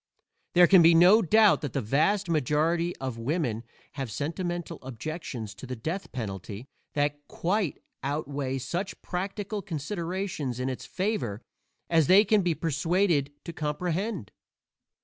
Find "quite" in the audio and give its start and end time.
7.27-7.77